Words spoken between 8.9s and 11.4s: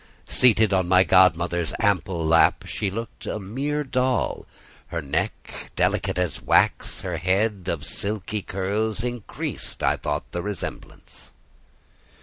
increased, I thought, the resemblance.